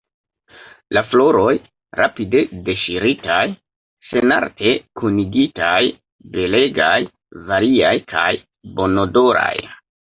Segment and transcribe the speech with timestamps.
[0.97, 1.51] La floroj,
[1.99, 3.43] rapide deŝiritaj,
[4.09, 5.79] senarte kunigitaj,
[6.35, 6.99] belegaj,
[7.53, 8.31] variaj kaj
[8.81, 9.57] bonodoraj.